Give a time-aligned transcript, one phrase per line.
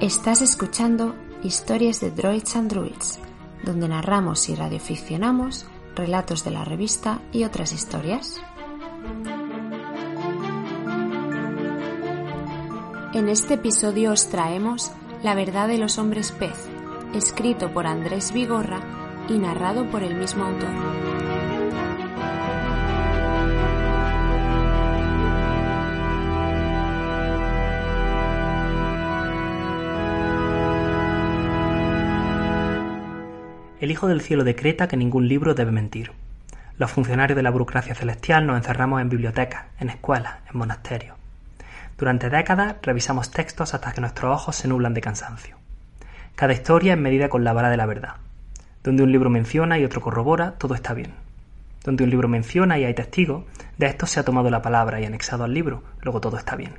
[0.00, 3.20] Estás escuchando Historias de Droids and Druids,
[3.62, 8.40] donde narramos y radioficcionamos relatos de la revista y otras historias.
[13.14, 14.90] En este episodio os traemos
[15.22, 16.68] La verdad de los hombres pez,
[17.14, 18.80] escrito por Andrés Vigorra
[19.28, 21.23] y narrado por el mismo autor.
[33.84, 36.10] El Hijo del Cielo decreta que ningún libro debe mentir.
[36.78, 41.18] Los funcionarios de la burocracia celestial nos encerramos en bibliotecas, en escuelas, en monasterios.
[41.98, 45.58] Durante décadas revisamos textos hasta que nuestros ojos se nublan de cansancio.
[46.34, 48.14] Cada historia es medida con la vara de la verdad.
[48.82, 51.12] Donde un libro menciona y otro corrobora, todo está bien.
[51.84, 53.44] Donde un libro menciona y hay testigos,
[53.76, 56.72] de esto se ha tomado la palabra y anexado al libro, luego todo está bien.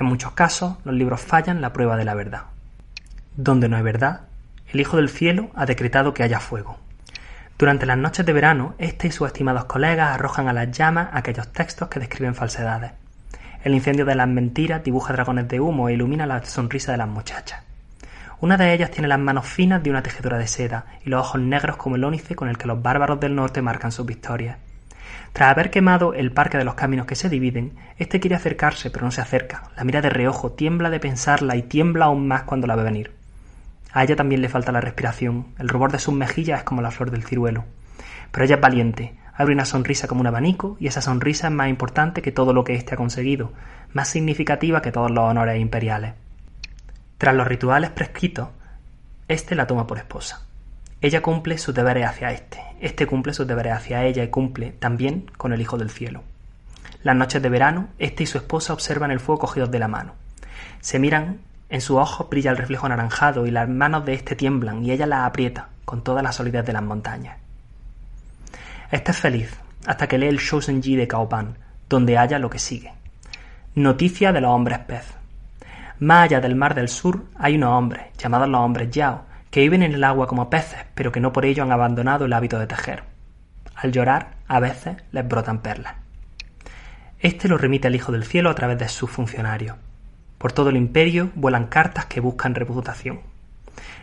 [0.00, 2.42] En muchos casos, los libros fallan la prueba de la verdad.
[3.36, 4.22] Donde no hay verdad,
[4.72, 6.78] el Hijo del Cielo ha decretado que haya fuego.
[7.58, 11.52] Durante las noches de verano, este y sus estimados colegas arrojan a las llamas aquellos
[11.52, 12.92] textos que describen falsedades.
[13.64, 17.08] El incendio de las mentiras dibuja dragones de humo e ilumina la sonrisa de las
[17.08, 17.62] muchachas.
[18.40, 21.40] Una de ellas tiene las manos finas de una tejedora de seda y los ojos
[21.40, 24.58] negros como el ónice con el que los bárbaros del norte marcan sus victorias.
[25.32, 29.06] Tras haber quemado el parque de los caminos que se dividen, este quiere acercarse, pero
[29.06, 29.64] no se acerca.
[29.76, 33.17] La mira de reojo, tiembla de pensarla y tiembla aún más cuando la ve venir.
[33.98, 36.92] A ella también le falta la respiración, el rubor de sus mejillas es como la
[36.92, 37.64] flor del ciruelo.
[38.30, 41.68] Pero ella es valiente, abre una sonrisa como un abanico y esa sonrisa es más
[41.68, 43.52] importante que todo lo que éste ha conseguido,
[43.92, 46.14] más significativa que todos los honores imperiales.
[47.18, 48.50] Tras los rituales prescritos,
[49.26, 50.46] éste la toma por esposa.
[51.00, 55.28] Ella cumple sus deberes hacia éste, éste cumple sus deberes hacia ella y cumple también
[55.36, 56.22] con el Hijo del Cielo.
[57.02, 60.14] Las noches de verano, éste y su esposa observan el fuego cogidos de la mano.
[60.80, 64.84] Se miran en su ojo brilla el reflejo anaranjado y las manos de éste tiemblan
[64.84, 67.38] y ella las aprieta con toda la solidez de las montañas.
[68.90, 71.56] Este es feliz hasta que lee el Shousenji de Kaopan,
[71.88, 72.92] donde halla lo que sigue.
[73.74, 75.14] Noticia de los hombres pez.
[76.00, 79.82] Más allá del mar del sur hay unos hombres, llamados los hombres Yao, que viven
[79.82, 82.66] en el agua como peces, pero que no por ello han abandonado el hábito de
[82.66, 83.04] tejer.
[83.74, 85.94] Al llorar, a veces les brotan perlas.
[87.18, 89.76] Este lo remite al Hijo del Cielo a través de sus funcionarios.
[90.38, 93.20] Por todo el imperio vuelan cartas que buscan reputación.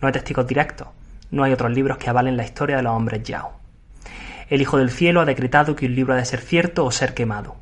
[0.00, 0.88] No hay testigos directos,
[1.30, 3.52] no hay otros libros que avalen la historia de los hombres Yao.
[4.48, 7.14] El Hijo del Cielo ha decretado que un libro ha de ser cierto o ser
[7.14, 7.56] quemado.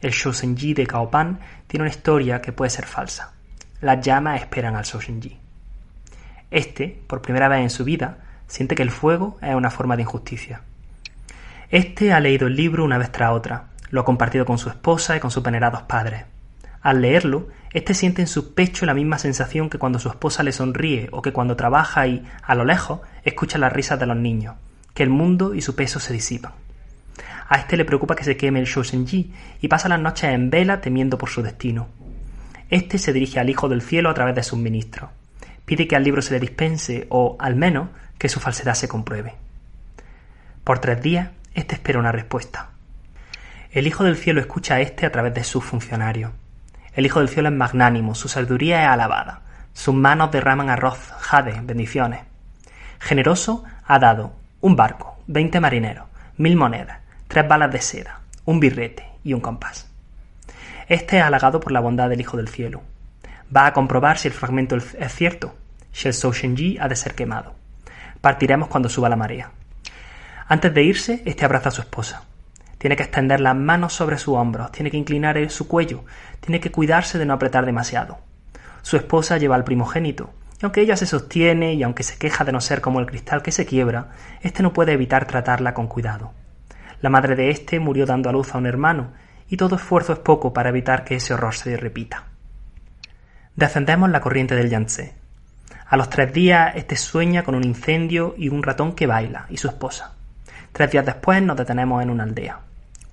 [0.00, 3.32] El Shousenji de Kaopan tiene una historia que puede ser falsa.
[3.80, 5.38] Las llamas esperan al Shousenji.
[6.50, 10.02] Este, por primera vez en su vida, siente que el fuego es una forma de
[10.02, 10.62] injusticia.
[11.70, 15.16] Este ha leído el libro una vez tras otra, lo ha compartido con su esposa
[15.16, 16.24] y con sus venerados padres.
[16.82, 20.52] Al leerlo, éste siente en su pecho la misma sensación que cuando su esposa le
[20.52, 24.56] sonríe o que cuando trabaja y, a lo lejos, escucha las risas de los niños,
[24.92, 26.52] que el mundo y su peso se disipan.
[27.48, 30.80] A este le preocupa que se queme el Shousenji y pasa las noches en vela
[30.80, 31.88] temiendo por su destino.
[32.70, 35.10] Este se dirige al Hijo del Cielo a través de sus ministros.
[35.64, 39.34] Pide que al libro se le dispense o, al menos, que su falsedad se compruebe.
[40.64, 42.70] Por tres días, este espera una respuesta.
[43.70, 46.32] El Hijo del Cielo escucha a este a través de sus funcionarios.
[46.94, 49.40] El Hijo del Cielo es magnánimo, su sabiduría es alabada.
[49.72, 52.20] Sus manos derraman arroz, jade, bendiciones.
[52.98, 56.98] Generoso ha dado un barco, veinte marineros, mil monedas,
[57.28, 59.88] tres balas de seda, un birrete y un compás.
[60.88, 62.82] Este es halagado por la bondad del Hijo del Cielo.
[63.54, 65.54] Va a comprobar si el fragmento es cierto.
[65.94, 67.54] Shel Shenji ha de ser quemado.
[68.20, 69.50] Partiremos cuando suba la marea.
[70.46, 72.24] Antes de irse, este abraza a su esposa.
[72.82, 76.04] Tiene que extender las manos sobre su hombros, tiene que inclinar su cuello,
[76.40, 78.18] tiene que cuidarse de no apretar demasiado.
[78.82, 82.50] Su esposa lleva al primogénito, y aunque ella se sostiene y aunque se queja de
[82.50, 84.08] no ser como el cristal que se quiebra,
[84.40, 86.32] éste no puede evitar tratarla con cuidado.
[87.00, 89.12] La madre de éste murió dando a luz a un hermano,
[89.48, 92.24] y todo esfuerzo es poco para evitar que ese horror se repita.
[93.54, 95.14] Descendemos la corriente del Yangtze.
[95.86, 99.58] A los tres días, este sueña con un incendio y un ratón que baila, y
[99.58, 100.16] su esposa.
[100.72, 102.58] Tres días después nos detenemos en una aldea.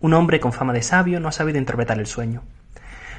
[0.00, 2.42] Un hombre con fama de sabio no ha sabido interpretar el sueño.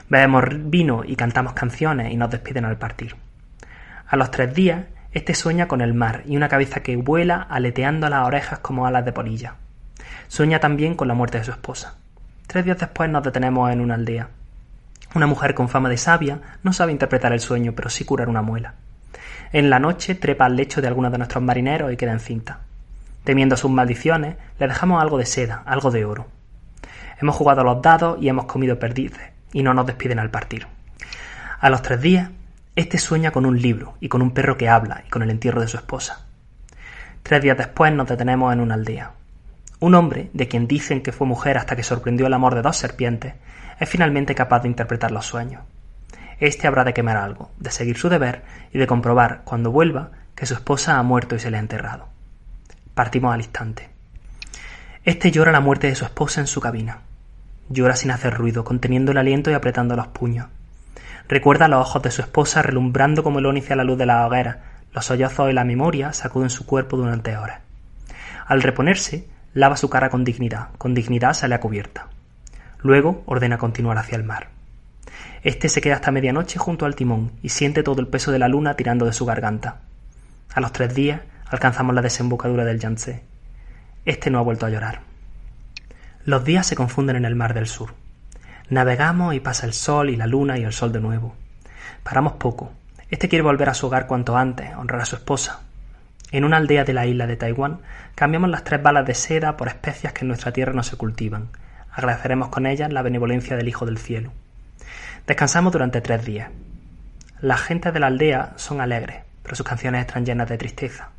[0.07, 3.17] Bebemos vino y cantamos canciones y nos despiden al partir.
[4.07, 8.07] A los tres días, este sueña con el mar y una cabeza que vuela aleteando
[8.09, 9.55] las orejas como alas de polilla.
[10.29, 11.95] Sueña también con la muerte de su esposa.
[12.47, 14.29] Tres días después nos detenemos en una aldea.
[15.15, 18.41] Una mujer con fama de sabia no sabe interpretar el sueño, pero sí curar una
[18.41, 18.75] muela.
[19.51, 22.59] En la noche trepa al lecho de alguno de nuestros marineros y queda encinta.
[23.25, 26.38] Temiendo sus maldiciones, le dejamos algo de seda, algo de oro.
[27.21, 30.67] Hemos jugado los dados y hemos comido perdices, y no nos despiden al partir.
[31.59, 32.29] A los tres días,
[32.75, 35.59] este sueña con un libro y con un perro que habla y con el entierro
[35.59, 36.25] de su esposa.
[37.23, 39.11] Tres días después nos detenemos en una aldea.
[39.81, 42.77] Un hombre, de quien dicen que fue mujer hasta que sorprendió el amor de dos
[42.77, 43.33] serpientes,
[43.79, 45.63] es finalmente capaz de interpretar los sueños.
[46.39, 48.43] Este habrá de quemar algo, de seguir su deber
[48.73, 52.07] y de comprobar, cuando vuelva, que su esposa ha muerto y se le ha enterrado.
[52.93, 53.89] Partimos al instante.
[55.09, 56.99] Este llora la muerte de su esposa en su cabina.
[57.67, 60.49] Llora sin hacer ruido, conteniendo el aliento y apretando los puños.
[61.27, 64.27] Recuerda los ojos de su esposa relumbrando como el ónice a la luz de la
[64.27, 64.59] hoguera.
[64.93, 67.61] Los sollozos y la memoria sacuden su cuerpo durante horas.
[68.45, 70.67] Al reponerse, lava su cara con dignidad.
[70.77, 72.09] Con dignidad sale a cubierta.
[72.83, 74.49] Luego ordena continuar hacia el mar.
[75.41, 78.47] Este se queda hasta medianoche junto al timón y siente todo el peso de la
[78.47, 79.77] luna tirando de su garganta.
[80.53, 83.28] A los tres días alcanzamos la desembocadura del Yangtze.
[84.05, 85.01] Este no ha vuelto a llorar.
[86.25, 87.93] Los días se confunden en el mar del sur.
[88.69, 91.35] Navegamos y pasa el sol y la luna y el sol de nuevo.
[92.03, 92.71] Paramos poco.
[93.09, 95.61] Este quiere volver a su hogar cuanto antes, honrar a su esposa.
[96.31, 97.79] En una aldea de la isla de Taiwán
[98.13, 101.49] cambiamos las tres balas de seda por especias que en nuestra tierra no se cultivan.
[101.91, 104.31] Agradeceremos con ellas la benevolencia del Hijo del Cielo.
[105.25, 106.51] Descansamos durante tres días.
[107.41, 111.09] Las gentes de la aldea son alegres, pero sus canciones están llenas de tristeza.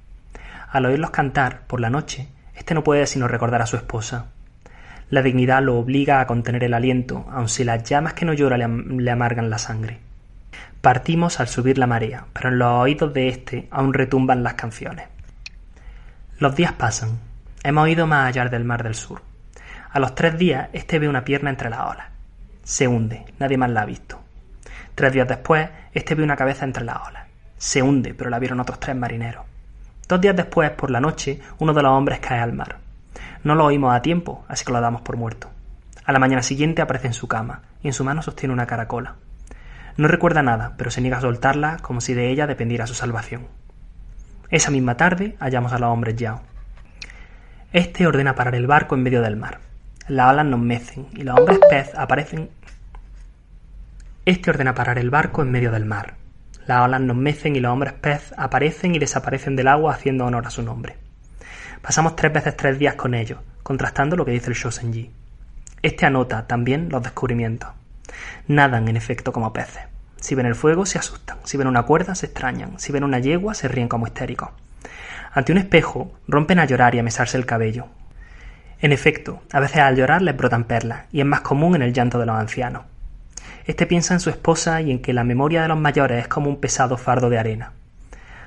[0.70, 2.28] Al oírlos cantar por la noche,
[2.60, 4.26] éste no puede sino recordar a su esposa.
[5.08, 8.58] La dignidad lo obliga a contener el aliento, aun si las llamas que no llora
[8.58, 9.98] le, amargan la sangre.
[10.82, 15.08] Partimos al subir la marea, pero en los oídos de éste aún retumban las canciones.
[16.38, 17.18] Los días pasan.
[17.64, 19.22] Hemos ido más allá del mar del sur.
[19.90, 22.08] A los tres días, éste ve una pierna entre las olas.
[22.62, 24.20] Se hunde, nadie más la ha visto.
[24.94, 27.26] Tres días después, este ve una cabeza entre las olas.
[27.56, 29.49] Se hunde, pero la vieron otros tres marineros.
[30.10, 32.78] Dos días después, por la noche, uno de los hombres cae al mar.
[33.44, 35.52] No lo oímos a tiempo, así que lo damos por muerto.
[36.04, 39.14] A la mañana siguiente aparece en su cama, y en su mano sostiene una caracola.
[39.96, 43.46] No recuerda nada, pero se niega a soltarla como si de ella dependiera su salvación.
[44.48, 46.40] Esa misma tarde hallamos a los hombres Yao.
[47.72, 49.60] Este ordena parar el barco en medio del mar.
[50.08, 52.50] Las olas nos mecen y los hombres pez aparecen
[54.24, 56.16] este ordena parar el barco en medio del mar.
[56.70, 60.46] Las olas nos mecen y los hombres pez aparecen y desaparecen del agua haciendo honor
[60.46, 60.98] a su nombre.
[61.82, 65.10] Pasamos tres veces tres días con ellos, contrastando lo que dice el Shosenji.
[65.82, 67.70] Este anota también los descubrimientos.
[68.46, 69.82] Nadan, en efecto, como peces.
[70.20, 71.38] Si ven el fuego, se asustan.
[71.42, 72.78] Si ven una cuerda, se extrañan.
[72.78, 74.50] Si ven una yegua, se ríen como histéricos.
[75.32, 77.86] Ante un espejo, rompen a llorar y a mesarse el cabello.
[78.78, 81.92] En efecto, a veces al llorar les brotan perlas, y es más común en el
[81.92, 82.84] llanto de los ancianos.
[83.70, 86.50] Este piensa en su esposa y en que la memoria de los mayores es como
[86.50, 87.70] un pesado fardo de arena.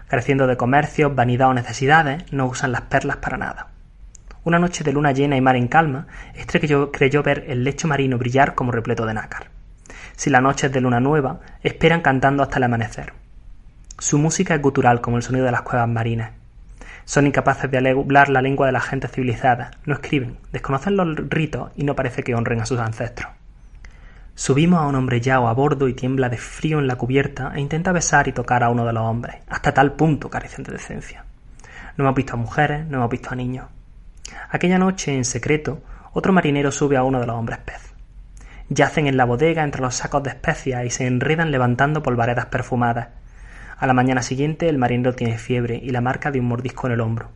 [0.09, 3.67] Careciendo de comercios, vanidad o necesidades, no usan las perlas para nada.
[4.43, 7.87] Una noche de luna llena y mar en calma, Estre creyó, creyó ver el lecho
[7.87, 9.47] marino brillar como repleto de nácar.
[10.17, 13.13] Si la noche es de luna nueva, esperan cantando hasta el amanecer.
[13.99, 16.31] Su música es gutural como el sonido de las cuevas marinas.
[17.05, 21.71] Son incapaces de hablar la lengua de la gente civilizada, no escriben, desconocen los ritos
[21.77, 23.31] y no parece que honren a sus ancestros.
[24.35, 27.61] Subimos a un hombre yao a bordo y tiembla de frío en la cubierta e
[27.61, 31.23] intenta besar y tocar a uno de los hombres, hasta tal punto carecen de decencia.
[31.97, 33.67] No hemos visto a mujeres, no hemos visto a niños.
[34.49, 37.93] Aquella noche, en secreto, otro marinero sube a uno de los hombres pez.
[38.69, 43.09] Yacen en la bodega entre los sacos de especias y se enredan levantando polvaredas perfumadas.
[43.77, 46.93] A la mañana siguiente el marinero tiene fiebre y la marca de un mordisco en
[46.93, 47.29] el hombro.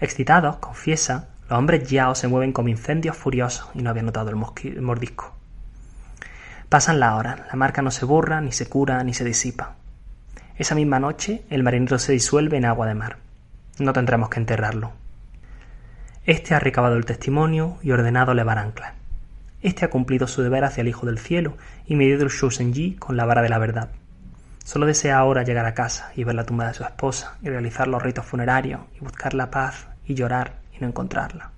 [0.00, 4.36] Excitados, confiesa, los hombres yao se mueven como incendios furiosos y no habían notado el
[4.80, 5.41] mordisco.
[6.72, 9.74] Pasan las horas, la marca no se borra, ni se cura, ni se disipa.
[10.56, 13.18] Esa misma noche el marinero se disuelve en agua de mar.
[13.78, 14.92] No tendremos que enterrarlo.
[16.24, 18.94] Este ha recabado el testimonio y ordenado levar ancla.
[19.60, 23.18] Este ha cumplido su deber hacia el Hijo del Cielo y medido el Shusenji con
[23.18, 23.90] la vara de la verdad.
[24.64, 27.86] Solo desea ahora llegar a casa y ver la tumba de su esposa y realizar
[27.86, 31.50] los ritos funerarios y buscar la paz y llorar y no encontrarla.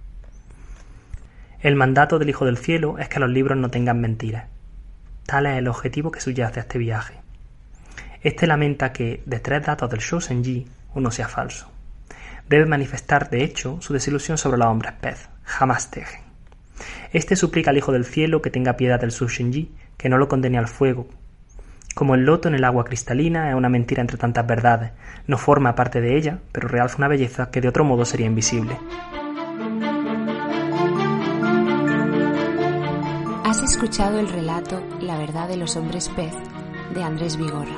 [1.61, 4.47] El mandato del Hijo del Cielo es que los libros no tengan mentiras
[5.27, 7.15] Tal es el objetivo que subyace a este viaje.
[8.23, 11.71] Este lamenta que, de tres datos del Shousenji, uno sea falso.
[12.49, 16.23] Debe manifestar, de hecho, su desilusión sobre los hombres pez, jamás tejen.
[17.13, 20.59] Este suplica al Hijo del Cielo que tenga piedad del Shinji, que no lo condene
[20.59, 21.07] al fuego.
[21.95, 24.91] Como el loto en el agua cristalina es una mentira entre tantas verdades,
[25.27, 28.77] no forma parte de ella, pero realza una belleza que de otro modo sería invisible.
[33.85, 36.33] Escuchado el relato La verdad de los hombres pez
[36.95, 37.77] de Andrés Vigorra.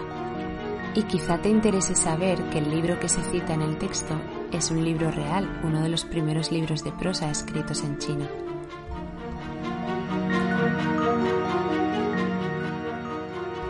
[0.94, 4.14] Y quizá te interese saber que el libro que se cita en el texto
[4.52, 8.30] es un libro real, uno de los primeros libros de prosa escritos en China.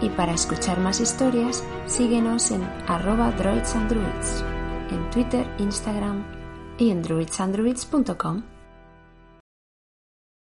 [0.03, 4.45] Y para escuchar más historias, síguenos en arroba droidsandruids,
[4.91, 6.23] en Twitter, Instagram
[6.77, 8.56] y en druidsandruids.com.